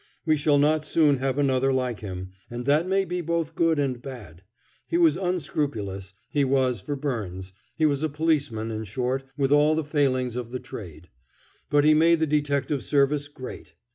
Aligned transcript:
We 0.25 0.35
shall 0.35 0.57
not 0.57 0.83
soon 0.83 1.17
have 1.17 1.37
another 1.37 1.71
like 1.71 1.99
him, 1.99 2.31
and 2.49 2.65
that 2.65 2.87
may 2.87 3.05
be 3.05 3.21
both 3.21 3.53
good 3.53 3.77
and 3.77 4.01
bad. 4.01 4.41
He 4.87 4.97
was 4.97 5.15
unscrupulous, 5.15 6.15
he 6.27 6.43
was 6.43 6.81
for 6.81 6.95
Byrnes 6.95 7.53
he 7.75 7.85
was 7.85 8.01
a 8.01 8.09
policeman, 8.09 8.71
in 8.71 8.85
short, 8.85 9.25
with 9.37 9.51
all 9.51 9.75
the 9.75 9.83
failings 9.85 10.35
of 10.35 10.49
the 10.49 10.59
trade. 10.59 11.09
But 11.69 11.83
he 11.83 11.93
made 11.93 12.19
the 12.19 12.25
detective 12.25 12.83
service 12.83 13.27
great. 13.27 13.75